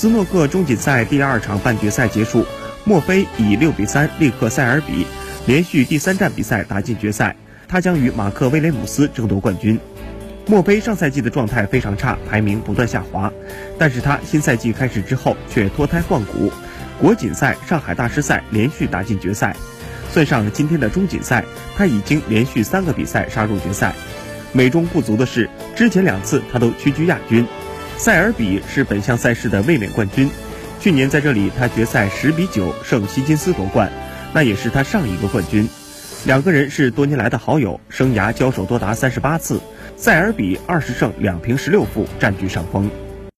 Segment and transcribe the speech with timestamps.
[0.00, 2.46] 斯诺克中锦赛第二场半决赛结束，
[2.84, 5.06] 墨菲以六比三力克塞尔比，
[5.44, 7.36] 连续第三站比赛打进决赛，
[7.68, 9.78] 他将与马克威廉姆斯争夺冠军。
[10.46, 13.30] 墨菲上赛季的状态非常差，排名不断下滑，
[13.76, 16.50] 但是他新赛季开始之后却脱胎换骨，
[16.98, 19.54] 国锦赛、上海大师赛连续打进决赛，
[20.10, 21.44] 算上今天的中锦赛，
[21.76, 23.92] 他已经连续三个比赛杀入决赛。
[24.52, 25.46] 美中不足的是，
[25.76, 27.46] 之前两次他都屈居亚军。
[28.00, 30.30] 塞尔比是本项赛事的卫冕冠军，
[30.80, 33.92] 去年在这里他决赛十比九胜希金斯夺冠，
[34.32, 35.68] 那也是他上一个冠军。
[36.24, 39.60] 两个人是多年来的好友，生涯交手多达三十八次。
[39.98, 42.90] 塞尔比二十胜两平十六负，占据上风。